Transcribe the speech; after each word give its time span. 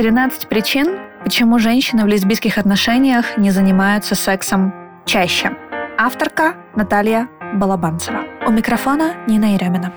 13 0.00 0.48
причин, 0.48 0.98
почему 1.22 1.58
женщины 1.58 2.04
в 2.04 2.06
лесбийских 2.06 2.56
отношениях 2.56 3.36
не 3.36 3.50
занимаются 3.50 4.14
сексом 4.14 4.72
чаще. 5.04 5.54
Авторка 5.98 6.54
Наталья 6.74 7.28
Балабанцева. 7.52 8.24
У 8.46 8.50
микрофона 8.50 9.12
Нина 9.28 9.52
Еремина. 9.52 9.92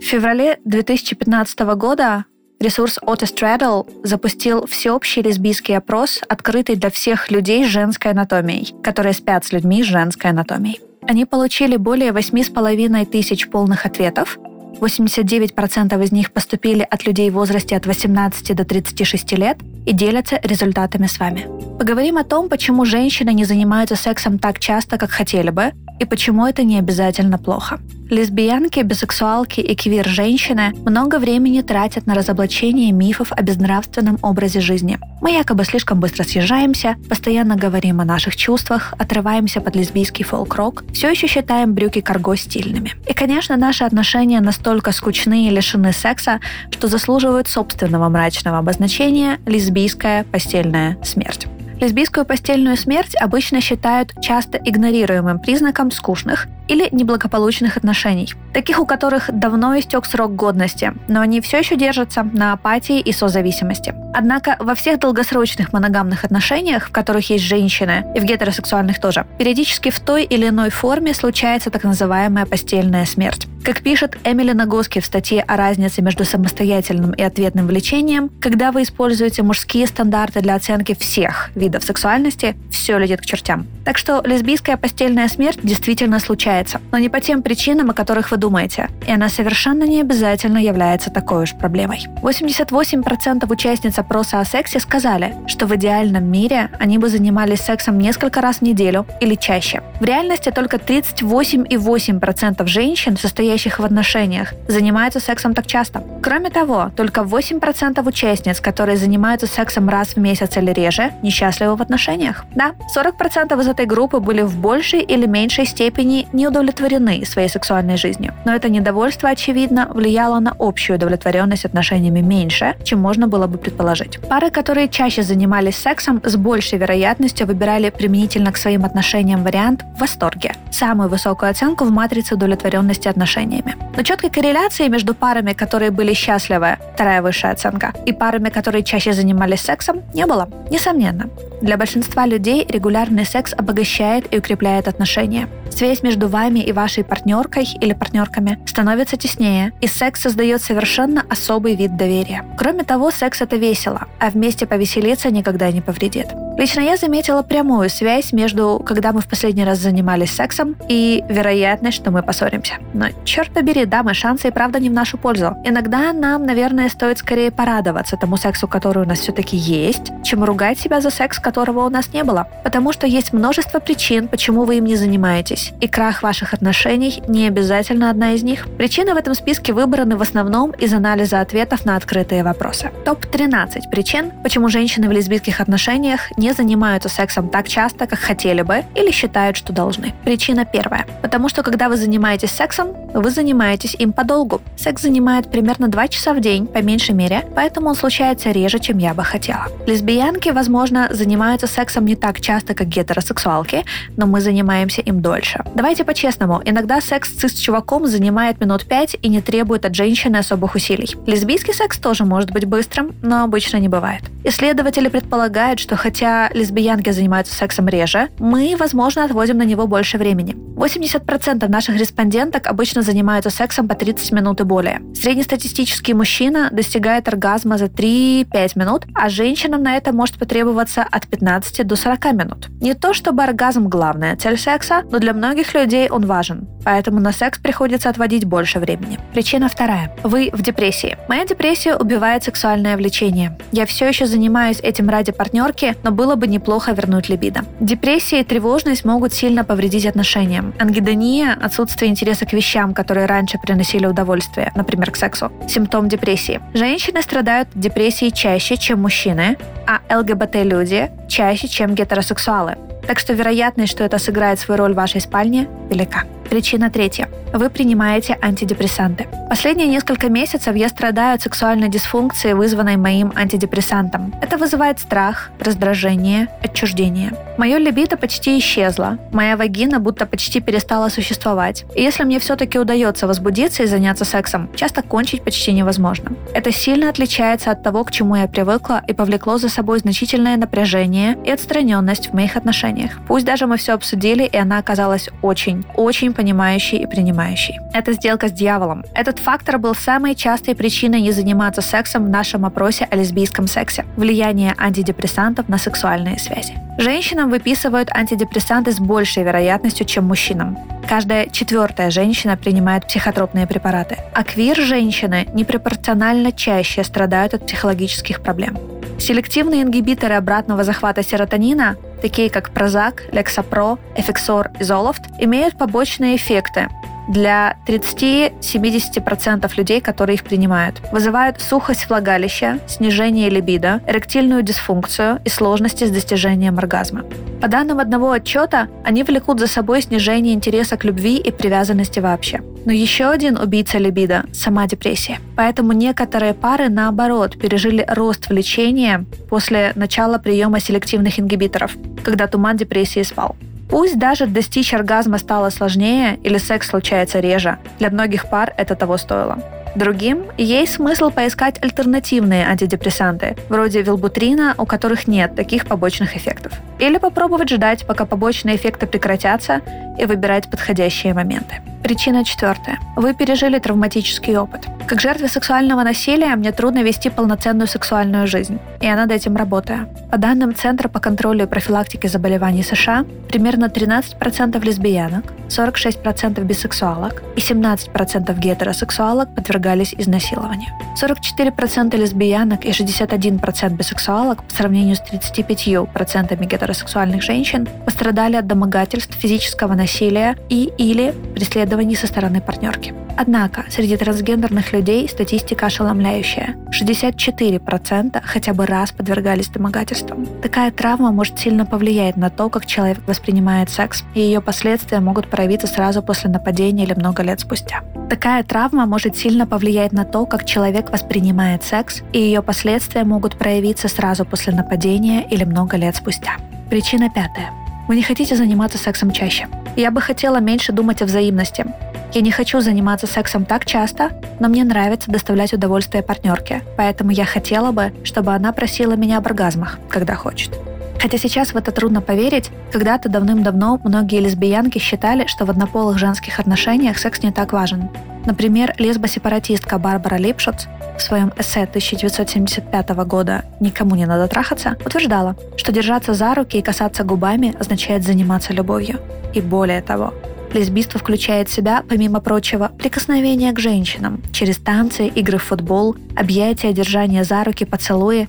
В 0.00 0.02
феврале 0.02 0.58
2015 0.64 1.60
года 1.76 2.24
ресурс 2.58 2.98
Autostraddle 3.00 3.88
запустил 4.02 4.66
всеобщий 4.66 5.22
лесбийский 5.22 5.76
опрос, 5.76 6.20
открытый 6.28 6.74
для 6.74 6.90
всех 6.90 7.30
людей 7.30 7.64
с 7.64 7.68
женской 7.68 8.10
анатомией, 8.10 8.74
которые 8.82 9.12
спят 9.12 9.44
с 9.44 9.52
людьми 9.52 9.84
с 9.84 9.86
женской 9.86 10.30
анатомией. 10.30 10.80
Они 11.02 11.26
получили 11.26 11.76
более 11.76 12.10
8,5 12.10 13.06
тысяч 13.06 13.48
полных 13.50 13.86
ответов, 13.86 14.36
89% 14.80 16.04
из 16.04 16.12
них 16.12 16.32
поступили 16.32 16.86
от 16.88 17.06
людей 17.06 17.30
в 17.30 17.34
возрасте 17.34 17.76
от 17.76 17.86
18 17.86 18.54
до 18.54 18.64
36 18.64 19.32
лет 19.32 19.58
и 19.86 19.92
делятся 19.92 20.38
результатами 20.42 21.06
с 21.06 21.18
вами. 21.18 21.46
Поговорим 21.78 22.18
о 22.18 22.24
том, 22.24 22.48
почему 22.48 22.84
женщины 22.84 23.32
не 23.32 23.44
занимаются 23.44 23.96
сексом 23.96 24.38
так 24.38 24.58
часто, 24.58 24.98
как 24.98 25.10
хотели 25.10 25.50
бы, 25.50 25.72
и 25.98 26.04
почему 26.04 26.46
это 26.46 26.62
не 26.62 26.78
обязательно 26.78 27.38
плохо. 27.38 27.80
Лесбиянки, 28.08 28.78
бисексуалки 28.80 29.58
и 29.58 29.74
квир-женщины 29.74 30.72
много 30.84 31.18
времени 31.18 31.60
тратят 31.62 32.06
на 32.06 32.14
разоблачение 32.14 32.92
мифов 32.92 33.32
о 33.32 33.42
безнравственном 33.42 34.18
образе 34.22 34.60
жизни. 34.60 35.00
Мы 35.20 35.32
якобы 35.32 35.64
слишком 35.64 35.98
быстро 35.98 36.22
съезжаемся, 36.22 36.94
постоянно 37.08 37.56
говорим 37.56 38.00
о 38.00 38.04
наших 38.04 38.36
чувствах, 38.36 38.94
отрываемся 38.96 39.60
под 39.60 39.74
лесбийский 39.74 40.24
фолк-рок, 40.24 40.84
все 40.92 41.10
еще 41.10 41.26
считаем 41.26 41.74
брюки 41.74 42.00
карго 42.00 42.36
стильными. 42.36 42.92
И, 43.08 43.12
конечно, 43.12 43.56
наши 43.56 43.82
отношения 43.82 44.40
настолько 44.40 44.92
скучны 44.92 45.48
и 45.48 45.50
лишены 45.50 45.92
секса, 45.92 46.38
что 46.70 46.86
заслуживают 46.86 47.48
собственного 47.48 48.08
мрачного 48.08 48.58
обозначения 48.58 49.40
«лесбийская 49.46 50.22
постельная 50.22 50.96
смерть». 51.02 51.48
Лесбийскую 51.80 52.24
постельную 52.24 52.76
смерть 52.76 53.14
обычно 53.20 53.60
считают 53.60 54.14
часто 54.22 54.56
игнорируемым 54.56 55.38
признаком 55.38 55.90
скучных 55.90 56.46
или 56.68 56.88
неблагополучных 56.90 57.76
отношений, 57.76 58.32
таких 58.52 58.78
у 58.78 58.86
которых 58.86 59.30
давно 59.32 59.78
истек 59.78 60.06
срок 60.06 60.34
годности, 60.34 60.92
но 61.08 61.20
они 61.20 61.40
все 61.40 61.58
еще 61.58 61.76
держатся 61.76 62.22
на 62.22 62.52
апатии 62.52 63.00
и 63.00 63.12
созависимости. 63.12 63.94
Однако 64.14 64.56
во 64.58 64.74
всех 64.74 64.98
долгосрочных 64.98 65.72
моногамных 65.72 66.24
отношениях, 66.24 66.88
в 66.88 66.92
которых 66.92 67.28
есть 67.30 67.44
женщины, 67.44 68.04
и 68.14 68.20
в 68.20 68.24
гетеросексуальных 68.24 69.00
тоже, 69.00 69.26
периодически 69.38 69.90
в 69.90 70.00
той 70.00 70.24
или 70.24 70.48
иной 70.48 70.70
форме 70.70 71.12
случается 71.14 71.70
так 71.70 71.84
называемая 71.84 72.46
постельная 72.46 73.04
смерть. 73.04 73.46
Как 73.66 73.82
пишет 73.82 74.16
Эмили 74.22 74.52
Нагоски 74.52 75.00
в 75.00 75.04
статье 75.04 75.42
о 75.42 75.56
разнице 75.56 76.00
между 76.00 76.24
самостоятельным 76.24 77.10
и 77.10 77.22
ответным 77.22 77.66
влечением, 77.66 78.30
когда 78.40 78.70
вы 78.70 78.84
используете 78.84 79.42
мужские 79.42 79.88
стандарты 79.88 80.40
для 80.40 80.54
оценки 80.54 80.94
всех 80.94 81.50
видов 81.56 81.82
сексуальности, 81.82 82.54
все 82.70 82.96
летит 82.96 83.22
к 83.22 83.26
чертям. 83.26 83.66
Так 83.84 83.98
что 83.98 84.22
лесбийская 84.24 84.76
постельная 84.76 85.26
смерть 85.26 85.58
действительно 85.64 86.20
случается, 86.20 86.55
но 86.92 86.98
не 86.98 87.08
по 87.08 87.20
тем 87.20 87.42
причинам, 87.42 87.90
о 87.90 87.94
которых 87.94 88.30
вы 88.30 88.36
думаете. 88.36 88.88
И 89.06 89.12
она 89.12 89.28
совершенно 89.28 89.84
не 89.84 90.00
обязательно 90.00 90.58
является 90.58 91.10
такой 91.10 91.42
уж 91.42 91.54
проблемой. 91.54 92.06
88% 92.22 93.52
участниц 93.52 93.98
опроса 93.98 94.40
о 94.40 94.44
сексе 94.44 94.80
сказали, 94.80 95.34
что 95.46 95.66
в 95.66 95.74
идеальном 95.76 96.24
мире 96.24 96.70
они 96.78 96.98
бы 96.98 97.08
занимались 97.08 97.60
сексом 97.60 97.98
несколько 97.98 98.40
раз 98.40 98.58
в 98.58 98.62
неделю 98.62 99.06
или 99.20 99.34
чаще. 99.34 99.82
В 100.00 100.04
реальности 100.04 100.50
только 100.50 100.76
38,8% 100.76 102.66
женщин, 102.66 103.16
состоящих 103.16 103.78
в 103.78 103.84
отношениях, 103.84 104.54
занимаются 104.68 105.20
сексом 105.20 105.54
так 105.54 105.66
часто. 105.66 106.02
Кроме 106.22 106.50
того, 106.50 106.90
только 106.96 107.22
8% 107.22 108.06
участниц, 108.06 108.60
которые 108.60 108.96
занимаются 108.96 109.46
сексом 109.46 109.88
раз 109.88 110.08
в 110.08 110.16
месяц 110.18 110.56
или 110.56 110.70
реже, 110.70 111.12
несчастливы 111.22 111.76
в 111.76 111.82
отношениях. 111.82 112.44
Да, 112.54 112.72
40% 112.96 113.60
из 113.60 113.68
этой 113.68 113.86
группы 113.86 114.20
были 114.20 114.42
в 114.42 114.58
большей 114.58 115.00
или 115.00 115.26
меньшей 115.26 115.66
степени 115.66 116.28
не 116.32 116.45
удовлетворены 116.48 117.24
своей 117.24 117.48
сексуальной 117.48 117.96
жизнью. 117.96 118.34
Но 118.44 118.54
это 118.54 118.68
недовольство, 118.68 119.28
очевидно, 119.28 119.88
влияло 119.92 120.40
на 120.40 120.54
общую 120.58 120.96
удовлетворенность 120.96 121.64
отношениями 121.64 122.20
меньше, 122.20 122.74
чем 122.84 123.00
можно 123.00 123.28
было 123.28 123.46
бы 123.46 123.58
предположить. 123.58 124.18
Пары, 124.28 124.50
которые 124.50 124.88
чаще 124.88 125.22
занимались 125.22 125.76
сексом, 125.76 126.20
с 126.24 126.36
большей 126.36 126.78
вероятностью 126.78 127.46
выбирали 127.46 127.90
применительно 127.90 128.52
к 128.52 128.56
своим 128.56 128.84
отношениям 128.84 129.44
вариант 129.44 129.84
в 129.96 130.00
восторге. 130.00 130.54
Самую 130.70 131.08
высокую 131.08 131.50
оценку 131.50 131.84
в 131.84 131.90
матрице 131.90 132.34
удовлетворенности 132.34 133.08
отношениями. 133.08 133.76
Но 133.96 134.02
четкой 134.02 134.30
корреляции 134.30 134.88
между 134.88 135.14
парами, 135.14 135.52
которые 135.52 135.90
были 135.90 136.12
счастливы, 136.12 136.76
вторая 136.94 137.22
высшая 137.22 137.52
оценка, 137.52 137.92
и 138.04 138.12
парами, 138.12 138.50
которые 138.50 138.84
чаще 138.84 139.12
занимались 139.12 139.60
сексом, 139.60 140.02
не 140.14 140.26
было. 140.26 140.48
Несомненно. 140.70 141.30
Для 141.62 141.76
большинства 141.76 142.26
людей 142.26 142.66
регулярный 142.68 143.24
секс 143.24 143.54
обогащает 143.56 144.32
и 144.32 144.38
укрепляет 144.38 144.88
отношения. 144.88 145.48
Связь 145.70 146.02
между 146.02 146.28
вами 146.28 146.60
и 146.60 146.72
вашей 146.72 147.04
партнеркой 147.04 147.66
или 147.80 147.92
партнерками 147.92 148.58
становится 148.66 149.16
теснее, 149.16 149.72
и 149.80 149.86
секс 149.86 150.22
создает 150.22 150.62
совершенно 150.62 151.24
особый 151.28 151.74
вид 151.74 151.96
доверия. 151.96 152.44
Кроме 152.56 152.84
того, 152.84 153.10
секс 153.10 153.40
это 153.40 153.56
весело, 153.56 154.06
а 154.18 154.30
вместе 154.30 154.66
повеселиться 154.66 155.30
никогда 155.30 155.70
не 155.70 155.80
повредит. 155.80 156.28
Лично 156.56 156.80
я 156.80 156.96
заметила 156.96 157.42
прямую 157.42 157.90
связь 157.90 158.32
между, 158.32 158.82
когда 158.84 159.12
мы 159.12 159.20
в 159.20 159.28
последний 159.28 159.64
раз 159.64 159.78
занимались 159.78 160.30
сексом, 160.30 160.74
и 160.88 161.22
вероятность, 161.28 161.98
что 161.98 162.10
мы 162.10 162.22
поссоримся. 162.22 162.74
Но 162.94 163.08
черт 163.24 163.52
побери, 163.52 163.84
дамы, 163.84 164.14
шансы 164.14 164.48
и 164.48 164.50
правда 164.50 164.80
не 164.80 164.88
в 164.88 164.92
нашу 164.94 165.18
пользу. 165.18 165.54
Иногда 165.64 166.14
нам, 166.14 166.46
наверное, 166.46 166.88
стоит 166.88 167.18
скорее 167.18 167.50
порадоваться 167.50 168.16
тому 168.16 168.38
сексу, 168.38 168.68
который 168.68 169.02
у 169.02 169.06
нас 169.06 169.18
все-таки 169.18 169.54
есть, 169.54 170.12
чем 170.24 170.44
ругать 170.44 170.78
себя 170.78 171.02
за 171.02 171.10
секс, 171.10 171.38
которого 171.38 171.84
у 171.84 171.90
нас 171.90 172.14
не 172.14 172.24
было. 172.24 172.48
Потому 172.64 172.92
что 172.92 173.06
есть 173.06 173.34
множество 173.34 173.78
причин, 173.78 174.26
почему 174.26 174.64
вы 174.64 174.78
им 174.78 174.86
не 174.86 174.96
занимаетесь. 174.96 175.55
И 175.80 175.88
крах 175.88 176.22
ваших 176.22 176.54
отношений 176.54 177.22
не 177.28 177.46
обязательно 177.46 178.10
одна 178.10 178.32
из 178.32 178.42
них. 178.42 178.66
Причины 178.76 179.14
в 179.14 179.16
этом 179.16 179.34
списке 179.34 179.72
выбраны 179.72 180.16
в 180.16 180.22
основном 180.22 180.70
из 180.72 180.92
анализа 180.92 181.40
ответов 181.40 181.84
на 181.84 181.96
открытые 181.96 182.42
вопросы. 182.42 182.90
Топ-13 183.04 183.90
причин, 183.90 184.32
почему 184.42 184.68
женщины 184.68 185.08
в 185.08 185.12
лесбийских 185.12 185.60
отношениях 185.60 186.20
не 186.36 186.52
занимаются 186.52 187.08
сексом 187.08 187.48
так 187.48 187.68
часто, 187.68 188.06
как 188.06 188.18
хотели 188.18 188.62
бы, 188.62 188.84
или 188.94 189.10
считают, 189.10 189.56
что 189.56 189.72
должны. 189.72 190.12
Причина 190.24 190.64
первая. 190.64 191.06
Потому 191.22 191.48
что 191.48 191.62
когда 191.62 191.88
вы 191.88 191.96
занимаетесь 191.96 192.50
сексом, 192.50 192.88
вы 193.14 193.30
занимаетесь 193.30 193.94
им 193.98 194.12
подолгу. 194.12 194.60
Секс 194.76 195.02
занимает 195.02 195.50
примерно 195.50 195.88
2 195.88 196.08
часа 196.08 196.34
в 196.34 196.40
день, 196.40 196.66
по 196.66 196.82
меньшей 196.82 197.14
мере, 197.14 197.44
поэтому 197.54 197.88
он 197.88 197.94
случается 197.94 198.50
реже, 198.50 198.78
чем 198.78 198.98
я 198.98 199.14
бы 199.14 199.24
хотела. 199.24 199.66
Лесбиянки, 199.86 200.50
возможно, 200.50 201.08
занимаются 201.10 201.66
сексом 201.66 202.04
не 202.04 202.16
так 202.16 202.40
часто, 202.40 202.74
как 202.74 202.88
гетеросексуалки, 202.88 203.84
но 204.16 204.26
мы 204.26 204.40
занимаемся 204.40 205.00
им 205.00 205.22
дольше. 205.22 205.45
Давайте 205.74 206.04
по-честному, 206.04 206.62
иногда 206.64 207.00
секс 207.00 207.30
с 207.38 207.58
чуваком 207.58 208.06
занимает 208.06 208.60
минут 208.60 208.84
5 208.84 209.16
и 209.22 209.28
не 209.28 209.40
требует 209.40 209.84
от 209.84 209.94
женщины 209.94 210.36
особых 210.36 210.74
усилий. 210.74 211.14
Лесбийский 211.26 211.74
секс 211.74 211.98
тоже 211.98 212.24
может 212.24 212.50
быть 212.50 212.64
быстрым, 212.64 213.14
но 213.22 213.44
обычно 213.44 213.76
не 213.78 213.88
бывает. 213.88 214.22
Исследователи 214.44 215.08
предполагают, 215.08 215.80
что 215.80 215.96
хотя 215.96 216.50
лесбиянки 216.54 217.10
занимаются 217.10 217.54
сексом 217.54 217.88
реже, 217.88 218.28
мы, 218.38 218.76
возможно, 218.78 219.24
отводим 219.24 219.58
на 219.58 219.64
него 219.64 219.86
больше 219.86 220.18
времени. 220.18 220.54
80% 220.76 221.68
наших 221.68 221.96
респонденток 221.96 222.66
обычно 222.66 223.02
занимаются 223.02 223.50
сексом 223.50 223.88
по 223.88 223.94
30 223.94 224.32
минут 224.32 224.60
и 224.60 224.64
более. 224.64 225.00
Среднестатистический 225.14 226.14
мужчина 226.14 226.68
достигает 226.70 227.28
оргазма 227.28 227.78
за 227.78 227.86
3-5 227.86 228.78
минут, 228.78 229.04
а 229.14 229.28
женщинам 229.28 229.82
на 229.82 229.96
это 229.96 230.12
может 230.12 230.38
потребоваться 230.38 231.02
от 231.02 231.26
15 231.26 231.86
до 231.86 231.96
40 231.96 232.24
минут. 232.32 232.68
Не 232.80 232.94
то 232.94 233.14
чтобы 233.14 233.42
оргазм 233.42 233.88
главная 233.88 234.36
цель 234.36 234.58
секса, 234.58 235.02
но 235.10 235.18
для 235.18 235.32
многих 235.36 235.74
людей 235.74 236.08
он 236.08 236.26
важен, 236.26 236.66
поэтому 236.84 237.20
на 237.20 237.32
секс 237.32 237.58
приходится 237.58 238.08
отводить 238.08 238.44
больше 238.44 238.78
времени. 238.78 239.18
Причина 239.32 239.68
вторая. 239.68 240.14
Вы 240.24 240.50
в 240.52 240.62
депрессии. 240.62 241.16
Моя 241.28 241.44
депрессия 241.46 241.94
убивает 241.94 242.42
сексуальное 242.44 242.96
влечение. 242.96 243.56
Я 243.72 243.86
все 243.86 244.08
еще 244.08 244.26
занимаюсь 244.26 244.80
этим 244.80 245.08
ради 245.08 245.32
партнерки, 245.32 245.94
но 246.02 246.10
было 246.10 246.34
бы 246.34 246.46
неплохо 246.46 246.92
вернуть 246.92 247.28
либидо. 247.28 247.60
Депрессия 247.80 248.40
и 248.40 248.44
тревожность 248.44 249.04
могут 249.04 249.32
сильно 249.32 249.64
повредить 249.64 250.06
отношениям. 250.06 250.74
Ангидония– 250.78 251.56
отсутствие 251.62 252.10
интереса 252.10 252.46
к 252.46 252.52
вещам, 252.52 252.94
которые 252.94 253.26
раньше 253.26 253.58
приносили 253.58 254.06
удовольствие, 254.06 254.72
например, 254.74 255.10
к 255.10 255.16
сексу. 255.16 255.52
Симптом 255.68 256.08
депрессии. 256.08 256.60
Женщины 256.74 257.22
страдают 257.22 257.68
депрессией 257.74 258.32
чаще, 258.32 258.76
чем 258.76 259.02
мужчины, 259.02 259.56
а 259.86 260.00
ЛГБТ-люди 260.14 261.10
чаще, 261.28 261.68
чем 261.68 261.94
гетеросексуалы. 261.94 262.76
Так 263.06 263.20
что 263.20 263.32
вероятность, 263.32 263.92
что 263.92 264.04
это 264.04 264.18
сыграет 264.18 264.58
свою 264.58 264.78
роль 264.78 264.92
в 264.92 264.96
вашей 264.96 265.20
спальне, 265.20 265.68
велика. 265.88 266.24
Причина 266.48 266.90
третья. 266.90 267.28
Вы 267.52 267.70
принимаете 267.70 268.38
антидепрессанты. 268.42 269.26
Последние 269.48 269.88
несколько 269.88 270.28
месяцев 270.28 270.74
я 270.74 270.88
страдаю 270.88 271.36
от 271.36 271.42
сексуальной 271.42 271.88
дисфункции, 271.88 272.52
вызванной 272.52 272.96
моим 272.96 273.32
антидепрессантом. 273.34 274.34
Это 274.42 274.58
вызывает 274.58 274.98
страх, 274.98 275.50
раздражение, 275.60 276.48
отчуждение. 276.62 277.32
Мое 277.56 277.78
либидо 277.78 278.16
почти 278.16 278.58
исчезло. 278.58 279.18
Моя 279.32 279.56
вагина 279.56 280.00
будто 280.00 280.26
почти 280.26 280.60
перестала 280.60 281.08
существовать. 281.08 281.84
И 281.94 282.02
если 282.02 282.24
мне 282.24 282.38
все-таки 282.38 282.78
удается 282.78 283.26
возбудиться 283.26 283.84
и 283.84 283.86
заняться 283.86 284.24
сексом, 284.24 284.68
часто 284.74 285.02
кончить 285.02 285.42
почти 285.42 285.72
невозможно. 285.72 286.32
Это 286.52 286.72
сильно 286.72 287.08
отличается 287.08 287.70
от 287.70 287.82
того, 287.82 288.04
к 288.04 288.10
чему 288.10 288.36
я 288.36 288.48
привыкла 288.48 289.02
и 289.06 289.14
повлекло 289.14 289.58
за 289.58 289.68
собой 289.68 290.00
значительное 290.00 290.56
напряжение 290.56 291.38
и 291.44 291.50
отстраненность 291.50 292.30
в 292.30 292.34
моих 292.34 292.56
отношениях. 292.56 293.12
Пусть 293.26 293.46
даже 293.46 293.66
мы 293.66 293.78
все 293.78 293.94
обсудили, 293.94 294.44
и 294.44 294.56
она 294.56 294.78
оказалась 294.78 295.30
очень, 295.40 295.84
очень 295.94 296.34
понимающей 296.36 296.98
и 296.98 297.06
принимающей. 297.06 297.80
Это 297.92 298.12
сделка 298.12 298.48
с 298.48 298.52
дьяволом. 298.52 299.04
Этот 299.14 299.38
фактор 299.38 299.78
был 299.78 299.94
самой 299.94 300.34
частой 300.34 300.74
причиной 300.74 301.22
не 301.22 301.32
заниматься 301.32 301.80
сексом 301.80 302.26
в 302.26 302.28
нашем 302.28 302.64
опросе 302.64 303.08
о 303.10 303.16
лесбийском 303.16 303.66
сексе. 303.66 304.04
Влияние 304.16 304.74
антидепрессантов 304.76 305.68
на 305.68 305.78
сексуальные 305.78 306.38
связи. 306.38 306.74
Женщинам 306.98 307.50
выписывают 307.50 308.10
антидепрессанты 308.10 308.92
с 308.92 308.98
большей 308.98 309.42
вероятностью, 309.42 310.06
чем 310.06 310.24
мужчинам. 310.24 310.78
Каждая 311.08 311.46
четвертая 311.48 312.10
женщина 312.10 312.56
принимает 312.56 313.06
психотропные 313.06 313.66
препараты, 313.66 314.18
а 314.34 314.42
квир-женщины 314.44 315.46
непропорционально 315.54 316.52
чаще 316.52 317.04
страдают 317.04 317.54
от 317.54 317.66
психологических 317.66 318.40
проблем. 318.42 318.78
Селективные 319.18 319.82
ингибиторы 319.82 320.34
обратного 320.34 320.84
захвата 320.84 321.22
серотонина, 321.22 321.96
такие 322.26 322.50
как 322.50 322.70
Прозак, 322.70 323.22
Лексапро, 323.30 323.98
Эфексор 324.16 324.72
и 324.80 324.82
Золофт, 324.82 325.22
имеют 325.38 325.78
побочные 325.78 326.34
эффекты, 326.34 326.88
для 327.28 327.76
30-70% 327.86 329.70
людей, 329.76 330.00
которые 330.00 330.34
их 330.34 330.44
принимают. 330.44 331.00
Вызывают 331.12 331.60
сухость 331.60 332.08
влагалища, 332.08 332.78
снижение 332.86 333.50
либидо, 333.50 334.00
эректильную 334.06 334.62
дисфункцию 334.62 335.40
и 335.44 335.48
сложности 335.48 336.04
с 336.04 336.10
достижением 336.10 336.78
оргазма. 336.78 337.24
По 337.60 337.68
данным 337.68 337.98
одного 337.98 338.32
отчета, 338.32 338.88
они 339.04 339.22
влекут 339.22 339.60
за 339.60 339.66
собой 339.66 340.02
снижение 340.02 340.54
интереса 340.54 340.96
к 340.96 341.04
любви 341.04 341.36
и 341.36 341.50
привязанности 341.50 342.20
вообще. 342.20 342.60
Но 342.84 342.92
еще 342.92 343.26
один 343.30 343.58
убийца 343.58 343.98
либидо– 343.98 344.44
сама 344.52 344.86
депрессия. 344.86 345.38
Поэтому 345.56 345.92
некоторые 345.92 346.54
пары, 346.54 346.88
наоборот, 346.88 347.58
пережили 347.58 348.04
рост 348.08 348.48
влечения 348.48 349.24
после 349.50 349.92
начала 349.96 350.38
приема 350.38 350.78
селективных 350.78 351.40
ингибиторов, 351.40 351.96
когда 352.26 352.48
туман 352.48 352.76
депрессии 352.76 353.22
спал. 353.22 353.54
Пусть 353.88 354.18
даже 354.18 354.46
достичь 354.46 354.92
оргазма 354.92 355.38
стало 355.38 355.70
сложнее 355.70 356.40
или 356.42 356.58
секс 356.58 356.88
случается 356.88 357.38
реже, 357.38 357.78
для 358.00 358.10
многих 358.10 358.50
пар 358.50 358.74
это 358.76 358.96
того 358.96 359.16
стоило. 359.16 359.58
Другим 359.96 360.44
есть 360.58 360.92
смысл 360.92 361.30
поискать 361.30 361.82
альтернативные 361.82 362.66
антидепрессанты, 362.66 363.56
вроде 363.70 364.02
вилбутрина, 364.02 364.74
у 364.76 364.84
которых 364.84 365.26
нет 365.26 365.54
таких 365.54 365.86
побочных 365.86 366.36
эффектов. 366.36 366.72
Или 366.98 367.16
попробовать 367.16 367.70
ждать, 367.70 368.06
пока 368.06 368.26
побочные 368.26 368.76
эффекты 368.76 369.06
прекратятся, 369.06 369.80
и 370.18 370.26
выбирать 370.26 370.70
подходящие 370.70 371.34
моменты. 371.34 371.76
Причина 372.02 372.44
четвертая. 372.44 372.98
Вы 373.16 373.34
пережили 373.34 373.78
травматический 373.78 374.56
опыт. 374.56 374.86
Как 375.06 375.20
жертве 375.20 375.48
сексуального 375.48 376.02
насилия 376.02 376.54
мне 376.56 376.72
трудно 376.72 377.02
вести 377.02 377.30
полноценную 377.30 377.86
сексуальную 377.88 378.46
жизнь, 378.46 378.78
и 379.00 379.06
я 379.06 379.16
над 379.16 379.30
этим 379.32 379.56
работаю. 379.56 380.08
По 380.30 380.38
данным 380.38 380.74
Центра 380.74 381.08
по 381.08 381.20
контролю 381.20 381.64
и 381.64 381.66
профилактике 381.68 382.28
заболеваний 382.28 382.82
США, 382.82 383.24
примерно 383.48 383.86
13% 383.86 384.84
лесбиянок, 384.84 385.44
46% 385.68 386.62
бисексуалок 386.62 387.42
и 387.56 387.60
17% 387.60 388.58
гетеросексуалок 388.58 389.54
подвергались 389.86 390.14
изнасилованию. 390.18 390.90
44% 391.16 392.16
лесбиянок 392.16 392.84
и 392.84 392.90
61% 392.90 393.96
бисексуалок 393.96 394.64
по 394.64 394.74
сравнению 394.74 395.16
с 395.16 395.22
35% 395.22 396.66
гетеросексуальных 396.66 397.42
женщин 397.42 397.88
пострадали 398.04 398.56
от 398.56 398.66
домогательств, 398.66 399.34
физического 399.34 399.94
насилия 399.94 400.56
и 400.68 400.92
или 400.98 401.34
преследований 401.54 402.16
со 402.16 402.26
стороны 402.26 402.60
партнерки. 402.60 403.14
Однако 403.38 403.84
среди 403.90 404.16
трансгендерных 404.16 404.92
людей 404.92 405.28
статистика 405.28 405.86
ошеломляющая. 405.86 406.74
64% 406.90 408.40
хотя 408.42 408.72
бы 408.72 408.86
раз 408.86 409.12
подвергались 409.12 409.68
домогательствам. 409.68 410.46
Такая 410.62 410.90
травма 410.90 411.32
может 411.32 411.58
сильно 411.58 411.84
повлиять 411.84 412.36
на 412.36 412.48
то, 412.50 412.70
как 412.70 412.86
человек 412.86 413.18
воспринимает 413.26 413.90
секс, 413.90 414.24
и 414.34 414.40
ее 414.40 414.60
последствия 414.60 415.20
могут 415.20 415.48
проявиться 415.50 415.86
сразу 415.86 416.22
после 416.22 416.50
нападения 416.50 417.04
или 417.04 417.14
много 417.14 417.42
лет 417.42 417.60
спустя. 417.60 418.02
Такая 418.30 418.64
травма 418.64 419.06
может 419.06 419.36
сильно 419.36 419.66
повлиять 419.66 419.75
на 420.12 420.24
то, 420.24 420.46
как 420.46 420.64
человек 420.64 421.10
воспринимает 421.10 421.84
секс, 421.84 422.22
и 422.32 422.38
ее 422.38 422.62
последствия 422.62 423.24
могут 423.24 423.56
проявиться 423.56 424.08
сразу 424.08 424.44
после 424.44 424.72
нападения 424.72 425.46
или 425.50 425.64
много 425.64 425.96
лет 425.96 426.16
спустя. 426.16 426.56
Причина 426.90 427.28
пятая. 427.28 427.72
Вы 428.08 428.16
не 428.16 428.22
хотите 428.22 428.54
заниматься 428.56 428.98
сексом 428.98 429.32
чаще. 429.32 429.68
Я 429.96 430.10
бы 430.10 430.20
хотела 430.20 430.58
меньше 430.58 430.92
думать 430.92 431.22
о 431.22 431.24
взаимности. 431.24 431.84
Я 432.32 432.40
не 432.40 432.50
хочу 432.50 432.80
заниматься 432.80 433.26
сексом 433.26 433.64
так 433.64 433.84
часто, 433.84 434.30
но 434.60 434.68
мне 434.68 434.84
нравится 434.84 435.30
доставлять 435.30 435.72
удовольствие 435.72 436.22
партнерке, 436.22 436.82
поэтому 436.96 437.30
я 437.30 437.44
хотела 437.44 437.92
бы, 437.92 438.12
чтобы 438.24 438.54
она 438.54 438.72
просила 438.72 439.14
меня 439.14 439.38
об 439.38 439.46
оргазмах, 439.46 439.98
когда 440.08 440.34
хочет. 440.34 440.85
Хотя 441.20 441.38
сейчас 441.38 441.72
в 441.72 441.76
это 441.76 441.92
трудно 441.92 442.20
поверить, 442.20 442.70
когда-то 442.92 443.28
давным-давно 443.28 444.00
многие 444.04 444.40
лесбиянки 444.40 444.98
считали, 444.98 445.46
что 445.46 445.64
в 445.64 445.70
однополых 445.70 446.18
женских 446.18 446.60
отношениях 446.60 447.18
секс 447.18 447.42
не 447.42 447.52
так 447.52 447.72
важен. 447.72 448.10
Например, 448.44 448.94
лесбосепаратистка 448.98 449.98
Барбара 449.98 450.36
Липшоц 450.36 450.86
в 451.18 451.22
своем 451.22 451.52
эссе 451.56 451.82
1975 451.82 453.08
года 453.26 453.64
«Никому 453.80 454.14
не 454.14 454.26
надо 454.26 454.46
трахаться» 454.46 454.96
утверждала, 455.04 455.56
что 455.76 455.92
держаться 455.92 456.34
за 456.34 456.54
руки 456.54 456.78
и 456.78 456.82
касаться 456.82 457.24
губами 457.24 457.74
означает 457.78 458.24
заниматься 458.24 458.72
любовью. 458.72 459.18
И 459.52 459.60
более 459.60 460.02
того, 460.02 460.32
лесбийство 460.72 461.18
включает 461.18 461.68
в 461.68 461.72
себя, 461.72 462.04
помимо 462.08 462.40
прочего, 462.40 462.92
прикосновение 462.98 463.72
к 463.72 463.80
женщинам 463.80 464.42
через 464.52 464.76
танцы, 464.76 465.26
игры 465.26 465.58
в 465.58 465.64
футбол, 465.64 466.16
объятия, 466.36 466.92
держание 466.92 467.44
за 467.44 467.64
руки, 467.64 467.84
поцелуи. 467.84 468.48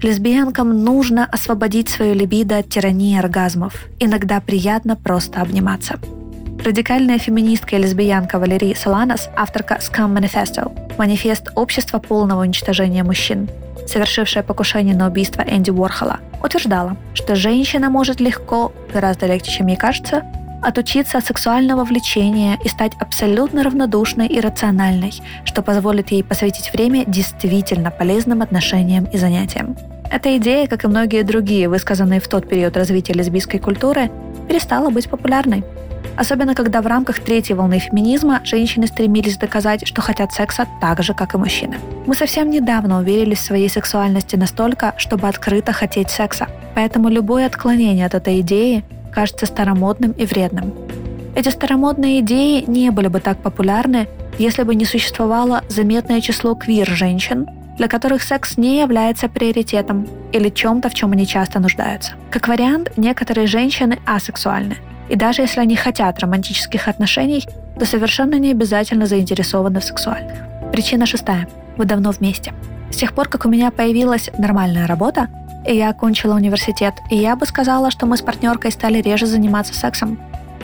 Лесбиянкам 0.00 0.84
нужно 0.84 1.26
освободить 1.26 1.88
свою 1.88 2.14
либидо 2.14 2.58
от 2.58 2.68
тирании 2.68 3.18
оргазмов. 3.18 3.86
Иногда 3.98 4.40
приятно 4.40 4.94
просто 4.94 5.40
обниматься. 5.40 5.98
Радикальная 6.64 7.18
феминистка 7.18 7.76
и 7.76 7.78
лесбиянка 7.80 8.38
Валерий 8.38 8.76
Соланос, 8.76 9.28
авторка 9.36 9.78
Scum 9.80 10.16
Manifesto, 10.16 10.70
манифест 10.98 11.48
общества 11.56 11.98
полного 11.98 12.42
уничтожения 12.42 13.02
мужчин, 13.02 13.48
совершившая 13.86 14.44
покушение 14.44 14.94
на 14.94 15.08
убийство 15.08 15.42
Энди 15.42 15.70
Уорхола, 15.70 16.18
утверждала, 16.42 16.96
что 17.14 17.34
женщина 17.34 17.90
может 17.90 18.20
легко, 18.20 18.72
гораздо 18.92 19.26
легче, 19.26 19.50
чем 19.50 19.66
ей 19.66 19.76
кажется, 19.76 20.22
отучиться 20.62 21.18
от 21.18 21.26
сексуального 21.26 21.84
влечения 21.84 22.58
и 22.64 22.68
стать 22.68 22.92
абсолютно 23.00 23.62
равнодушной 23.62 24.26
и 24.26 24.40
рациональной, 24.40 25.12
что 25.44 25.62
позволит 25.62 26.10
ей 26.10 26.24
посвятить 26.24 26.72
время 26.72 27.04
действительно 27.06 27.90
полезным 27.90 28.42
отношениям 28.42 29.04
и 29.04 29.18
занятиям. 29.18 29.76
Эта 30.10 30.36
идея, 30.38 30.66
как 30.66 30.84
и 30.84 30.88
многие 30.88 31.22
другие, 31.22 31.68
высказанные 31.68 32.20
в 32.20 32.28
тот 32.28 32.48
период 32.48 32.76
развития 32.76 33.12
лесбийской 33.12 33.60
культуры, 33.60 34.10
перестала 34.48 34.90
быть 34.90 35.08
популярной. 35.08 35.64
Особенно 36.16 36.54
когда 36.54 36.80
в 36.82 36.86
рамках 36.86 37.20
третьей 37.20 37.54
волны 37.54 37.78
феминизма 37.78 38.40
женщины 38.42 38.86
стремились 38.86 39.36
доказать, 39.36 39.86
что 39.86 40.00
хотят 40.00 40.32
секса 40.32 40.66
так 40.80 41.02
же, 41.02 41.14
как 41.14 41.34
и 41.34 41.38
мужчины. 41.38 41.76
Мы 42.06 42.14
совсем 42.14 42.50
недавно 42.50 42.98
уверились 42.98 43.38
в 43.38 43.42
своей 43.42 43.68
сексуальности 43.68 44.34
настолько, 44.34 44.94
чтобы 44.96 45.28
открыто 45.28 45.72
хотеть 45.72 46.10
секса. 46.10 46.48
Поэтому 46.74 47.08
любое 47.08 47.46
отклонение 47.46 48.06
от 48.06 48.14
этой 48.14 48.40
идеи 48.40 48.82
кажется 49.18 49.46
старомодным 49.46 50.12
и 50.12 50.24
вредным. 50.24 50.72
Эти 51.34 51.48
старомодные 51.48 52.20
идеи 52.20 52.62
не 52.68 52.90
были 52.90 53.08
бы 53.08 53.18
так 53.18 53.38
популярны, 53.38 54.06
если 54.38 54.62
бы 54.62 54.76
не 54.76 54.84
существовало 54.84 55.64
заметное 55.68 56.20
число 56.20 56.54
квир-женщин, 56.54 57.48
для 57.76 57.88
которых 57.88 58.22
секс 58.22 58.56
не 58.56 58.80
является 58.80 59.28
приоритетом 59.28 60.06
или 60.32 60.50
чем-то, 60.50 60.88
в 60.88 60.94
чем 60.94 61.10
они 61.10 61.26
часто 61.26 61.58
нуждаются. 61.58 62.12
Как 62.30 62.46
вариант, 62.46 62.92
некоторые 62.96 63.48
женщины 63.48 63.98
асексуальны– 64.06 64.76
и 65.08 65.16
даже 65.16 65.40
если 65.40 65.60
они 65.60 65.74
хотят 65.74 66.20
романтических 66.20 66.86
отношений, 66.86 67.42
то 67.78 67.86
совершенно 67.86 68.34
не 68.34 68.50
обязательно 68.50 69.06
заинтересованы 69.06 69.80
в 69.80 69.84
сексуальных. 69.84 70.36
Причина 70.70 71.06
шестая. 71.06 71.48
Вы 71.78 71.86
давно 71.86 72.10
вместе. 72.10 72.52
С 72.90 72.96
тех 72.96 73.14
пор, 73.14 73.26
как 73.28 73.46
у 73.46 73.48
меня 73.48 73.70
появилась 73.70 74.28
нормальная 74.36 74.86
работа, 74.86 75.28
и 75.68 75.76
я 75.76 75.90
окончила 75.90 76.34
университет, 76.34 76.94
и 77.10 77.16
я 77.16 77.36
бы 77.36 77.44
сказала, 77.44 77.90
что 77.90 78.06
мы 78.06 78.16
с 78.16 78.22
партнеркой 78.22 78.72
стали 78.72 79.02
реже 79.02 79.26
заниматься 79.26 79.74
сексом. 79.74 80.18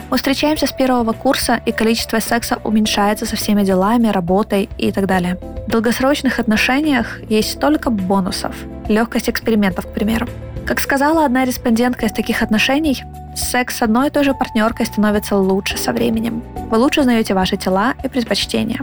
Мы 0.09 0.17
встречаемся 0.17 0.65
с 0.65 0.71
первого 0.71 1.13
курса, 1.13 1.61
и 1.65 1.71
количество 1.71 2.19
секса 2.19 2.59
уменьшается 2.63 3.25
со 3.25 3.35
всеми 3.35 3.63
делами, 3.63 4.07
работой 4.07 4.67
и 4.77 4.91
так 4.91 5.05
далее. 5.05 5.37
В 5.67 5.69
долгосрочных 5.69 6.39
отношениях 6.39 7.21
есть 7.29 7.53
столько 7.53 7.91
бонусов. 7.91 8.55
Легкость 8.87 9.29
экспериментов, 9.29 9.85
к 9.87 9.93
примеру. 9.93 10.27
Как 10.65 10.79
сказала 10.79 11.25
одна 11.25 11.45
респондентка 11.45 12.07
из 12.07 12.11
таких 12.11 12.41
отношений, 12.41 13.03
секс 13.35 13.77
с 13.77 13.81
одной 13.83 14.07
и 14.07 14.09
той 14.09 14.23
же 14.23 14.33
партнеркой 14.33 14.87
становится 14.87 15.35
лучше 15.35 15.77
со 15.77 15.91
временем. 15.91 16.43
Вы 16.71 16.77
лучше 16.79 17.01
узнаете 17.01 17.35
ваши 17.35 17.57
тела 17.57 17.93
и 18.03 18.07
предпочтения. 18.07 18.79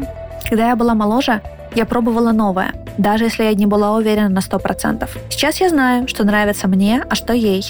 Когда 0.48 0.68
я 0.68 0.76
была 0.76 0.94
моложе, 0.94 1.40
я 1.74 1.86
пробовала 1.86 2.32
новое, 2.32 2.72
даже 2.98 3.24
если 3.24 3.44
я 3.44 3.54
не 3.54 3.66
была 3.66 3.96
уверена 3.96 4.28
на 4.28 4.40
100%. 4.40 5.08
Сейчас 5.30 5.60
я 5.60 5.68
знаю, 5.68 6.08
что 6.08 6.24
нравится 6.24 6.68
мне, 6.68 7.04
а 7.08 7.14
что 7.14 7.32
ей. 7.32 7.64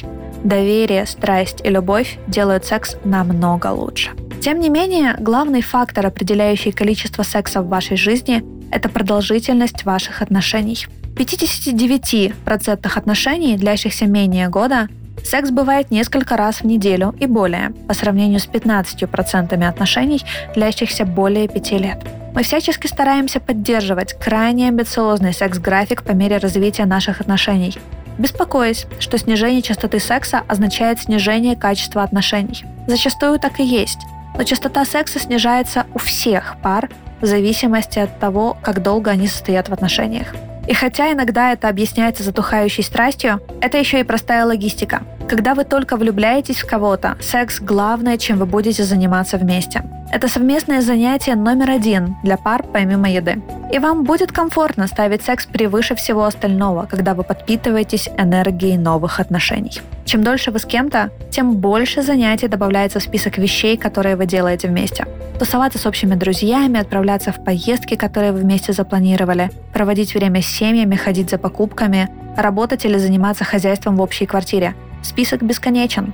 Доверие, 0.45 1.07
страсть 1.07 1.61
и 1.65 1.69
любовь 1.69 2.19
делают 2.27 2.65
секс 2.65 2.97
намного 3.05 3.69
лучше. 3.69 4.11
Тем 4.41 4.59
не 4.59 4.71
менее, 4.71 5.15
главный 5.21 5.63
фактор, 5.63 6.07
определяющий 6.07 6.73
количество 6.73 7.23
секса 7.23 7.63
в 7.63 7.69
вашей 7.69 7.97
жизни, 7.97 8.43
это 8.73 8.89
продолжительность 8.89 9.85
ваших 9.85 10.21
отношений. 10.21 10.87
В 11.03 11.15
59% 11.15 12.99
отношений, 12.99 13.57
длящихся 13.57 14.07
менее 14.07 14.49
года, 14.49 14.89
секс 15.23 15.51
бывает 15.51 15.91
несколько 15.91 16.37
раз 16.37 16.63
в 16.63 16.65
неделю 16.65 17.15
и 17.21 17.27
более, 17.27 17.71
по 17.87 17.95
сравнению 17.95 18.41
с 18.41 18.49
15% 18.49 19.63
отношений, 19.65 20.23
длящихся 20.55 21.05
более 21.05 21.47
5 21.47 21.73
лет. 21.73 22.22
Мы 22.35 22.45
всячески 22.45 22.87
стараемся 22.87 23.41
поддерживать 23.41 24.15
крайне 24.15 24.69
амбициозный 24.69 25.35
секс-график 25.35 26.03
по 26.03 26.13
мере 26.13 26.39
развития 26.39 26.87
наших 26.87 27.21
отношений, 27.21 27.77
беспокоясь, 28.17 28.87
что 29.01 29.19
снижение 29.19 29.61
частоты 29.61 30.01
секса 30.01 30.43
означает 30.49 31.01
снижение 31.01 31.57
качества 31.57 32.03
отношений. 32.03 32.65
Зачастую 32.87 33.39
так 33.39 33.61
и 33.61 33.65
есть, 33.65 34.01
но 34.37 34.45
частота 34.45 34.87
секса 34.87 35.19
снижается 35.19 35.85
у 35.93 35.99
всех 35.99 36.57
пар 36.63 36.89
в 37.21 37.27
зависимости 37.27 37.99
от 37.99 38.19
того, 38.19 38.57
как 38.63 38.83
долго 38.83 39.11
они 39.11 39.27
состоят 39.27 39.69
в 39.69 39.73
отношениях. 39.75 40.29
И 40.67 40.75
хотя 40.75 41.13
иногда 41.13 41.53
это 41.53 41.69
объясняется 41.69 42.23
затухающей 42.23 42.83
страстью, 42.83 43.41
это 43.61 43.77
еще 43.77 44.01
и 44.01 44.05
простая 44.05 44.47
логистика. 44.47 45.03
Когда 45.29 45.55
вы 45.55 45.65
только 45.65 45.97
влюбляетесь 45.97 46.63
в 46.63 46.67
кого-то, 46.67 47.17
секс– 47.21 47.61
главное, 47.61 48.17
чем 48.17 48.39
вы 48.39 48.47
будете 48.47 48.85
заниматься 48.85 49.39
вместе. 49.39 49.83
Это 50.13 50.29
совместное 50.29 50.83
занятие 50.83 51.35
номер 51.37 51.71
один 51.71 52.17
для 52.23 52.37
пар 52.37 52.63
помимо 52.71 53.11
еды. 53.11 53.41
И 53.73 53.79
вам 53.79 54.05
будет 54.05 54.31
комфортно 54.31 54.87
ставить 54.87 55.23
секс 55.23 55.47
превыше 55.47 55.95
всего 55.95 56.27
остального, 56.27 56.85
когда 56.85 57.15
вы 57.15 57.23
подпитываетесь 57.23 58.11
энергией 58.19 58.77
новых 58.77 59.21
отношений. 59.21 59.81
Чем 60.05 60.23
дольше 60.23 60.51
вы 60.51 60.59
с 60.59 60.67
кем-то, 60.67 61.09
тем 61.31 61.57
больше 61.57 62.03
занятий 62.03 62.47
добавляется 62.47 63.01
в 63.01 63.03
список 63.03 63.39
вещей, 63.39 63.79
которые 63.79 64.17
вы 64.17 64.27
делаете 64.27 64.69
вместе. 64.69 65.07
Тусоваться 65.39 65.79
с 65.79 65.87
общими 65.87 66.15
друзьями, 66.15 66.79
отправляться 66.79 67.33
в 67.33 67.43
поездки, 67.43 67.95
которые 67.95 68.33
вы 68.33 68.41
вместе 68.41 68.75
запланировали, 68.75 69.51
проводить 69.73 70.15
время 70.15 70.43
с 70.43 70.47
семьями, 70.47 70.97
ходить 70.97 71.31
за 71.31 71.39
покупками, 71.39 72.11
работать 72.37 72.85
или 72.85 72.99
заниматься 72.99 73.45
хозяйством 73.45 73.97
в 73.97 74.03
общей 74.03 74.27
квартире. 74.27 74.75
Список 75.03 75.43
бесконечен. 75.43 76.13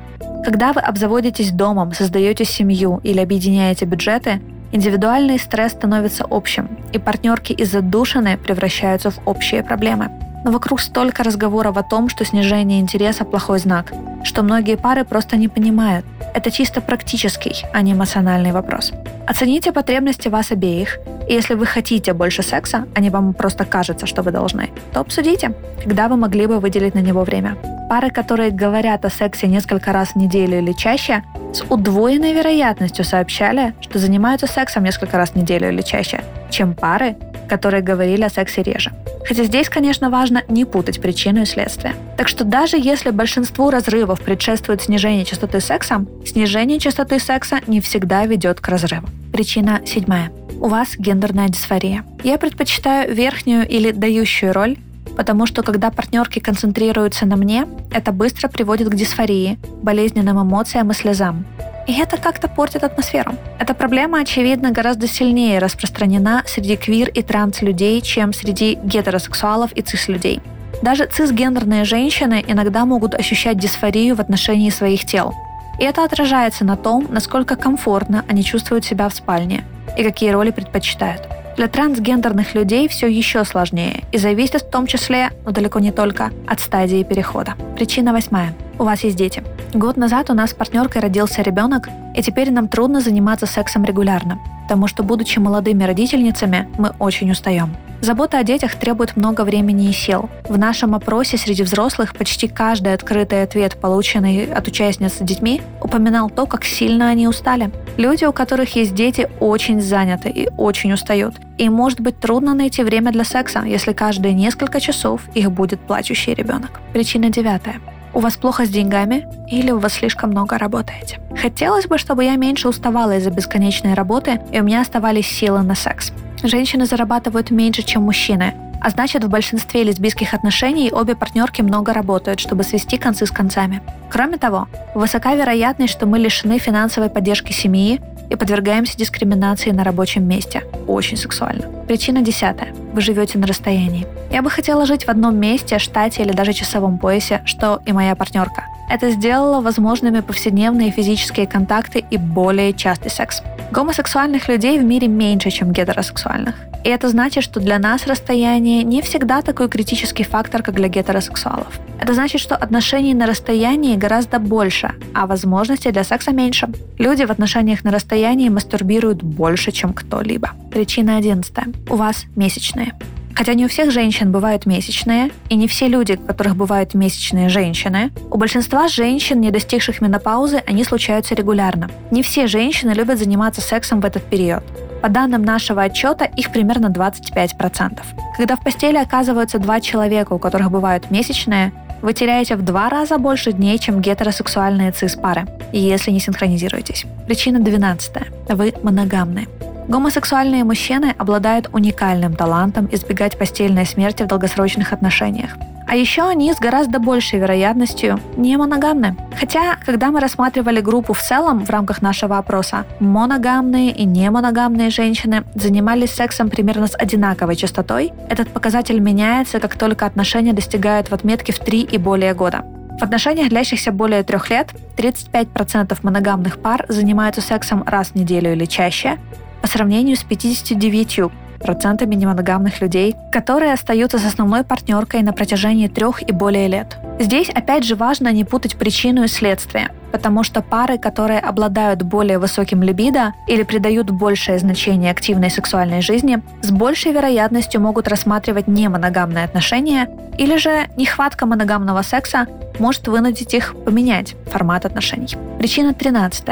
Когда 0.49 0.73
вы 0.73 0.81
обзаводитесь 0.81 1.51
домом, 1.51 1.93
создаете 1.93 2.47
семью 2.47 3.01
или 3.03 3.21
объединяете 3.21 3.85
бюджеты, 3.85 4.41
индивидуальный 4.73 5.39
стресс 5.39 5.73
становится 5.73 6.25
общим, 6.31 6.71
и 6.95 6.99
партнерки 6.99 7.53
из 7.53 7.71
задушины 7.71 8.39
превращаются 8.39 9.11
в 9.11 9.19
общие 9.27 9.63
проблемы. 9.63 10.09
Но 10.47 10.51
вокруг 10.51 10.81
столько 10.81 11.23
разговоров 11.23 11.77
о 11.77 11.83
том, 11.83 12.09
что 12.09 12.25
снижение 12.25 12.81
интереса– 12.81 13.25
плохой 13.27 13.59
знак, 13.59 13.93
что 14.25 14.43
многие 14.43 14.79
пары 14.79 15.05
просто 15.05 15.37
не 15.37 15.49
понимают. 15.49 16.07
Это 16.35 16.51
чисто 16.51 16.81
практический, 16.81 17.67
а 17.75 17.83
не 17.83 17.93
эмоциональный 17.93 18.53
вопрос. 18.53 18.95
Оцените 19.27 19.71
потребности 19.73 20.29
вас 20.29 20.51
обеих, 20.51 20.99
и 21.29 21.35
если 21.35 21.57
вы 21.57 21.67
хотите 21.67 22.15
больше 22.15 22.43
секса, 22.43 22.87
а 22.95 23.01
не 23.01 23.11
вам 23.11 23.35
просто 23.35 23.67
кажется, 23.67 24.07
что 24.07 24.23
вы 24.23 24.33
должны, 24.33 24.71
то 24.95 25.01
обсудите, 25.01 25.53
когда 25.85 26.09
вы 26.09 26.17
могли 26.17 26.47
бы 26.47 26.59
выделить 26.59 26.95
на 26.95 27.01
него 27.01 27.23
время. 27.23 27.59
Пары, 27.89 28.11
которые 28.11 28.51
говорят 28.51 29.07
о 29.07 29.11
сексе 29.11 29.47
несколько 29.47 29.93
раз 29.93 30.11
в 30.11 30.17
неделю 30.17 30.59
или 30.59 30.73
чаще, 30.73 31.23
с 31.55 31.63
удвоенной 31.63 32.35
вероятностью 32.35 33.03
сообщали, 33.03 33.73
что 33.81 33.99
занимаются 33.99 34.47
сексом 34.47 34.85
несколько 34.85 35.17
раз 35.17 35.31
в 35.31 35.37
неделю 35.37 35.71
или 35.71 35.81
чаще, 35.81 36.23
чем 36.51 36.75
пары, 36.75 37.17
которые 37.49 37.83
говорили 37.83 38.25
о 38.25 38.29
сексе 38.29 38.63
реже. 38.63 38.93
Хотя 39.27 39.45
здесь, 39.45 39.71
конечно, 39.71 40.11
важно 40.11 40.43
не 40.49 40.67
путать 40.67 41.01
причину 41.01 41.43
и 41.43 41.45
следствие. 41.47 41.95
Так 42.19 42.29
что 42.29 42.45
даже 42.45 42.77
если 42.77 43.11
большинству 43.11 43.71
разрывов 43.71 44.21
предшествует 44.21 44.83
снижение 44.83 45.25
частоты 45.25 45.61
секса, 45.61 46.05
снижение 46.27 46.79
частоты 46.79 47.19
секса 47.19 47.61
не 47.67 47.81
всегда 47.81 48.27
ведет 48.27 48.61
к 48.61 48.69
разрыву. 48.69 49.09
Причина 49.33 49.81
седьмая. 49.87 50.31
У 50.61 50.69
вас 50.69 50.97
гендерная 50.99 51.49
дисфория. 51.49 52.05
Я 52.23 52.37
предпочитаю 52.37 53.15
верхнюю 53.15 53.67
или 53.67 53.93
дающую 53.93 54.53
роль 54.53 54.77
потому 55.19 55.47
что 55.47 55.65
когда 55.65 55.91
партнерки 55.91 56.39
концентрируются 56.39 57.27
на 57.27 57.35
мне, 57.35 57.67
это 57.91 58.13
быстро 58.13 58.47
приводит 58.49 58.89
к 58.89 58.95
дисфории, 58.95 59.59
болезненным 59.83 60.41
эмоциям 60.41 60.93
и 60.93 60.95
слезам. 60.95 61.45
И 61.89 61.93
это 61.93 62.19
как-то 62.19 62.47
портит 62.47 62.85
атмосферу. 62.85 63.33
Эта 63.59 63.75
проблема, 63.75 64.21
очевидно, 64.21 64.71
гораздо 64.71 65.09
сильнее 65.09 65.59
распространена 65.59 66.45
среди 66.47 66.77
квир 66.77 67.09
и 67.09 67.23
транс-людей, 67.23 68.01
чем 68.01 68.33
среди 68.33 68.79
гетеросексуалов 68.85 69.73
и 69.73 69.83
цис-людей. 69.83 70.41
Даже 70.83 71.07
цисгендерные 71.07 71.85
женщины 71.85 72.45
иногда 72.47 72.85
могут 72.85 73.15
ощущать 73.15 73.59
дисфорию 73.59 74.15
в 74.15 74.21
отношении 74.21 74.71
своих 74.71 75.05
тел. 75.05 75.35
И 75.81 75.85
это 75.85 76.05
отражается 76.05 76.65
на 76.65 76.77
том, 76.77 77.09
насколько 77.11 77.57
комфортно 77.57 78.25
они 78.29 78.45
чувствуют 78.45 78.85
себя 78.85 79.09
в 79.09 79.15
спальне 79.15 79.65
и 79.97 80.05
какие 80.05 80.31
роли 80.31 80.53
предпочитают. 80.53 81.23
Для 81.59 81.67
трансгендерных 81.67 82.55
людей 82.55 82.87
все 82.87 83.09
еще 83.09 83.45
сложнее 83.45 84.05
и 84.13 84.19
зависит 84.19 84.63
в 84.63 84.71
том 84.71 84.87
числе, 84.87 85.31
но 85.45 85.51
далеко 85.51 85.81
не 85.81 85.91
только, 85.91 86.31
от 86.47 86.61
стадии 86.61 87.03
перехода. 87.03 87.57
Причина 87.75 88.13
восьмая. 88.13 88.55
У 88.79 88.85
вас 88.85 89.03
есть 89.03 89.17
дети. 89.17 89.43
Год 89.75 89.97
назад 89.97 90.31
у 90.31 90.35
нас 90.35 90.51
с 90.51 90.55
партнеркой 90.55 91.03
родился 91.03 91.43
ребенок, 91.43 91.89
и 92.15 92.23
теперь 92.23 92.53
нам 92.53 92.69
трудно 92.69 93.01
заниматься 93.01 93.47
сексом 93.47 93.83
регулярно, 93.85 94.39
потому 94.69 94.87
что, 94.87 95.03
будучи 95.03 95.41
молодыми 95.41 95.83
родительницами, 95.83 96.69
мы 96.79 96.93
очень 97.01 97.29
устаем. 97.33 97.75
Забота 98.09 98.39
о 98.39 98.43
детях 98.43 98.75
требует 98.75 99.17
много 99.17 99.43
времени 99.43 99.91
и 99.91 99.93
сил. 99.93 100.31
В 100.49 100.57
нашем 100.57 100.95
опросе 100.95 101.37
среди 101.37 101.63
взрослых 101.63 102.15
почти 102.17 102.49
каждый 102.49 102.95
открытый 102.95 103.43
ответ, 103.43 103.77
полученный 103.79 104.51
от 104.51 104.67
участниц 104.67 105.19
с 105.19 105.19
детьми, 105.19 105.61
упоминал 105.83 106.31
то, 106.31 106.47
как 106.47 106.65
сильно 106.65 107.11
они 107.11 107.29
устали. 107.29 107.71
Люди, 107.99 108.25
у 108.25 108.33
которых 108.33 108.75
есть 108.77 108.95
дети, 108.95 109.29
очень 109.41 109.83
заняты 109.83 110.31
и 110.31 110.49
очень 110.57 110.91
устают. 110.95 111.35
И 111.59 111.69
может 111.69 112.01
быть 112.01 112.19
трудно 112.19 112.55
найти 112.55 112.83
время 112.83 113.13
для 113.13 113.25
секса, 113.25 113.61
если 113.61 113.93
каждые 113.93 114.33
несколько 114.33 114.81
часов 114.81 115.21
их 115.35 115.53
будет 115.53 115.79
плачущий 115.79 116.33
ребенок. 116.33 116.81
Причина 116.95 117.29
девятая 117.29 117.79
у 118.15 118.21
вас 118.21 118.39
плохо 118.39 118.65
с 118.65 118.71
деньгами 118.71 119.27
или 119.49 119.71
у 119.71 119.79
вас 119.79 119.93
слишком 119.93 120.31
много 120.31 120.57
работаете. 120.57 121.21
Хотелось 121.41 121.87
бы, 121.87 121.99
чтобы 121.99 122.25
я 122.25 122.37
меньше 122.37 122.69
уставала 122.69 123.19
из-за 123.19 123.31
бесконечной 123.31 123.93
работы 123.93 124.41
и 124.51 124.59
у 124.61 124.65
меня 124.65 124.81
оставались 124.81 125.27
силы 125.27 125.61
на 125.63 125.75
секс. 125.75 126.11
Женщины 126.43 126.87
зарабатывают 126.87 127.51
меньше, 127.51 127.83
чем 127.83 128.03
мужчины, 128.03 128.55
а 128.81 128.91
значит, 128.91 129.25
в 129.25 129.29
большинстве 129.29 129.83
лесбийских 129.83 130.35
отношений 130.35 130.93
обе 130.93 131.17
партнерки 131.17 131.63
много 131.63 131.93
работают, 131.93 132.39
чтобы 132.39 132.63
свести 132.63 132.97
концы 132.97 133.27
с 133.27 133.31
концами. 133.31 133.83
Кроме 134.09 134.39
того, 134.39 134.69
высока 134.95 135.35
вероятность, 135.35 135.93
что 135.93 136.07
мы 136.07 136.19
лишены 136.19 136.59
финансовой 136.59 137.11
поддержки 137.11 137.53
семьи 137.53 138.01
и 138.31 138.37
подвергаемся 138.37 138.97
дискриминации 138.97 139.71
на 139.71 139.83
рабочем 139.85 140.29
месте. 140.29 140.63
Очень 140.87 141.17
сексуально. 141.17 141.65
Причина 141.87 142.21
десятая. 142.23 142.73
Вы 142.93 143.01
живете 143.01 143.39
на 143.39 143.47
расстоянии. 143.47 144.07
Я 144.31 144.43
бы 144.43 144.51
хотела 144.51 144.87
жить 144.87 145.05
в 145.05 145.09
одном 145.09 145.37
месте, 145.37 145.79
штате 145.79 146.23
или 146.23 146.33
даже 146.33 146.53
часовом 146.53 146.99
поясе, 146.99 147.43
что 147.47 147.81
и 147.85 147.93
моя 147.93 148.15
партнерка. 148.15 148.65
Это 148.91 149.11
сделало 149.11 149.61
возможными 149.61 150.21
повседневные 150.21 150.91
физические 150.91 151.47
контакты 151.47 152.05
и 152.11 152.17
более 152.17 152.73
частый 152.73 153.11
секс. 153.11 153.43
Гомосексуальных 153.71 154.49
людей 154.49 154.79
в 154.79 154.85
мире 154.85 155.09
меньше, 155.09 155.51
чем 155.51 155.73
гетеросексуальных. 155.73 156.55
И 156.85 156.89
это 156.89 157.09
значит, 157.09 157.45
что 157.45 157.61
для 157.61 157.79
нас 157.79 158.07
расстояние 158.07 158.83
не 158.83 159.03
всегда 159.03 159.43
такой 159.43 159.69
критический 159.69 160.25
фактор, 160.25 160.63
как 160.63 160.75
для 160.75 160.89
гетеросексуалов. 160.89 161.79
Это 162.01 162.15
значит, 162.15 162.41
что 162.41 162.57
отношений 162.57 163.13
на 163.15 163.27
расстоянии 163.27 163.97
гораздо 163.97 164.39
больше, 164.39 164.93
а 165.13 165.27
возможностей 165.27 165.91
для 165.91 166.05
секса 166.05 166.33
меньше. 166.33 166.69
Люди 166.99 167.25
в 167.25 167.31
отношениях 167.31 167.85
на 167.85 167.91
расстоянии 167.91 168.49
мастурбируют 168.49 169.23
больше, 169.23 169.71
чем 169.71 169.93
кто-либо. 169.93 170.53
Причина 170.71 171.17
одиннадцатая. 171.17 171.67
У 171.91 171.97
вас 171.97 172.25
месячные. 172.37 172.95
Хотя 173.39 173.55
не 173.55 173.65
у 173.65 173.69
всех 173.69 173.93
женщин 173.93 174.33
бывают 174.33 174.67
месячные, 174.67 175.31
и 175.49 175.55
не 175.55 175.69
все 175.69 175.87
люди, 175.87 176.19
у 176.21 176.27
которых 176.27 176.57
бывают 176.57 176.95
месячные 176.95 177.49
женщины, 177.49 178.11
у 178.33 178.37
большинства 178.37 178.89
женщин, 178.89 179.41
не 179.41 179.53
достигших 179.53 180.01
менопаузы, 180.01 180.61
они 180.67 180.83
случаются 180.83 181.37
регулярно. 181.37 181.89
Не 182.11 182.25
все 182.25 182.49
женщины 182.49 182.91
любят 182.91 183.21
заниматься 183.21 183.61
сексом 183.61 184.01
в 184.01 184.05
этот 184.05 184.25
период. 184.25 184.65
По 185.03 185.09
данным 185.09 185.43
нашего 185.43 185.83
отчета, 185.85 186.25
их 186.25 186.51
примерно 186.51 186.87
25%. 186.87 188.01
Когда 188.37 188.57
в 188.57 188.65
постели 188.65 188.97
оказываются 188.97 189.61
два 189.61 189.81
человека, 189.81 190.33
у 190.33 190.41
которых 190.41 190.73
бывают 190.73 191.13
месячные, 191.13 191.73
вы 192.03 192.15
теряете 192.15 192.57
в 192.57 192.63
два 192.65 192.89
раза 192.89 193.19
больше 193.19 193.53
дней, 193.53 193.79
чем 193.79 194.01
гетеросексуальные 194.01 194.91
цис-пары, 194.91 195.47
если 195.73 196.11
не 196.11 196.19
синхронизируетесь. 196.19 197.07
Причина 197.29 197.61
12. 197.61 198.11
Вы 198.49 198.75
моногамны. 198.83 199.47
Гомосексуальные 199.89 200.65
мужчины 200.65 201.15
обладают 201.17 201.71
уникальным 201.73 202.37
талантом 202.37 202.91
избегать 202.93 203.39
постельной 203.39 203.87
смерти 203.87 204.23
в 204.23 204.27
долгосрочных 204.27 204.93
отношениях. 204.93 205.57
А 205.87 205.97
еще 205.97 206.29
они 206.29 206.53
с 206.53 206.59
гораздо 206.59 206.99
большей 206.99 207.39
вероятностью 207.39 208.21
не 208.37 208.59
моногамны. 208.59 209.17
Хотя, 209.41 209.77
когда 209.87 210.11
мы 210.11 210.21
рассматривали 210.21 210.83
группу 210.83 211.15
в 211.15 211.23
целом 211.23 211.65
в 211.65 211.71
рамках 211.71 212.03
нашего 212.03 212.37
опроса, 212.37 212.85
моногамные 213.01 213.91
и 213.91 214.05
немоногамные 214.05 214.91
женщины 214.91 215.45
занимались 215.55 216.11
сексом 216.11 216.51
примерно 216.51 216.87
с 216.87 216.95
одинаковой 216.95 217.57
частотой. 217.57 218.13
Этот 218.29 218.49
показатель 218.49 219.01
меняется, 219.01 219.59
как 219.59 219.79
только 219.79 220.05
отношения 220.05 220.53
достигают 220.53 221.09
в 221.09 221.15
отметке 221.15 221.55
в 221.55 221.59
3 221.61 221.81
и 221.81 221.97
более 221.97 222.35
года. 222.35 222.67
В 222.99 223.03
отношениях, 223.03 223.49
длящихся 223.49 223.91
более 223.91 224.23
трех 224.25 224.51
лет, 224.51 224.75
35% 224.99 225.97
моногамных 226.03 226.61
пар 226.61 226.85
занимаются 226.89 227.41
сексом 227.41 227.85
раз 227.87 228.09
в 228.09 228.17
неделю 228.17 228.53
или 228.53 228.67
чаще, 228.67 229.19
по 229.61 229.67
сравнению 229.67 230.17
с 230.17 230.23
59 230.23 231.31
процентами 231.59 232.15
немоногамных 232.15 232.81
людей, 232.81 233.17
которые 233.33 233.73
остаются 233.73 234.19
с 234.19 234.25
основной 234.25 234.65
партнеркой 234.65 235.23
на 235.23 235.33
протяжении 235.33 235.89
трех 235.89 236.23
и 236.23 236.33
более 236.33 236.69
лет. 236.69 236.97
Здесь 237.19 237.49
опять 237.49 237.85
же 237.85 237.97
важно 237.97 238.33
не 238.33 238.45
путать 238.45 238.77
причину 238.77 239.25
и 239.25 239.29
следствие, 239.29 239.89
потому 240.13 240.45
что 240.45 240.63
пары, 240.63 240.99
которые 240.99 241.41
обладают 241.41 242.03
более 242.03 242.39
высоким 242.39 242.83
либидо 242.83 243.35
или 243.47 243.63
придают 243.65 244.11
большее 244.11 244.59
значение 244.59 245.11
активной 245.11 245.51
сексуальной 245.51 246.01
жизни, 246.01 246.43
с 246.63 246.71
большей 246.71 247.13
вероятностью 247.13 247.81
могут 247.81 248.09
рассматривать 248.09 248.69
немоногамные 248.69 249.45
отношения 249.45 250.09
или 250.39 250.57
же 250.57 250.87
нехватка 250.97 251.47
моногамного 251.47 252.03
секса 252.03 252.47
может 252.79 253.09
вынудить 253.09 253.55
их 253.55 253.75
поменять 253.85 254.37
формат 254.47 254.85
отношений. 254.85 255.37
Причина 255.59 255.95
13. 255.95 256.45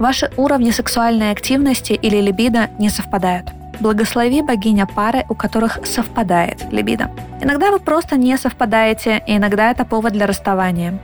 Ваши 0.00 0.30
уровни 0.36 0.72
сексуальной 0.72 1.30
активности 1.30 1.92
или 1.92 2.20
либидо 2.20 2.68
не 2.78 2.88
совпадают. 2.88 3.57
Благослови 3.80 4.42
богиня 4.42 4.86
пары, 4.86 5.24
у 5.28 5.34
которых 5.34 5.78
совпадает 5.84 6.72
либидо. 6.72 7.10
Иногда 7.40 7.70
вы 7.70 7.78
просто 7.78 8.16
не 8.16 8.36
совпадаете, 8.36 9.22
и 9.26 9.36
иногда 9.36 9.70
это 9.70 9.84
повод 9.84 10.12
для 10.12 10.26
расставания. 10.26 10.98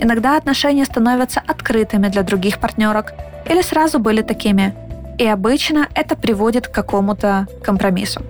Иногда 0.00 0.36
отношения 0.36 0.84
становятся 0.84 1.40
открытыми 1.46 2.08
для 2.08 2.22
других 2.22 2.58
партнерок 2.58 3.14
или 3.48 3.62
сразу 3.62 3.98
были 3.98 4.22
такими. 4.22 4.74
И 5.18 5.26
обычно 5.26 5.88
это 5.94 6.14
приводит 6.14 6.68
к 6.68 6.74
какому-то 6.74 7.46
компромиссу. 7.62 8.22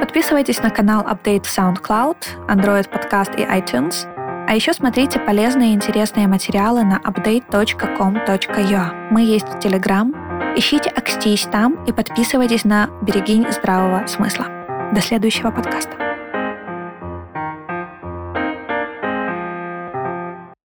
Подписывайтесь 0.00 0.62
на 0.62 0.70
канал 0.70 1.02
Update 1.02 1.44
SoundCloud, 1.44 2.16
Android 2.48 2.88
Podcast 2.90 3.36
и 3.36 3.44
iTunes– 3.44 4.06
а 4.46 4.54
еще 4.54 4.72
смотрите 4.72 5.18
полезные 5.18 5.70
и 5.70 5.74
интересные 5.74 6.28
материалы 6.28 6.84
на 6.84 6.98
update.com.ua. 6.98 9.08
Мы 9.10 9.22
есть 9.22 9.46
в 9.46 9.58
Telegram. 9.58 10.56
Ищите 10.56 10.90
Акстись 10.90 11.48
там 11.50 11.82
и 11.84 11.92
подписывайтесь 11.92 12.64
на 12.64 12.88
«Берегинь 13.02 13.50
здравого 13.50 14.06
смысла». 14.06 14.46
До 14.92 15.00
следующего 15.00 15.50
подкаста. 15.50 16.01